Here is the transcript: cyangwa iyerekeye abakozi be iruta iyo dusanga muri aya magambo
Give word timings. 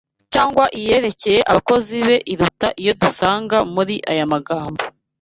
cyangwa 0.33 0.63
iyerekeye 0.79 1.39
abakozi 1.51 1.95
be 2.07 2.15
iruta 2.33 2.67
iyo 2.81 2.93
dusanga 3.01 3.57
muri 3.73 3.95
aya 4.11 4.25
magambo 4.33 4.81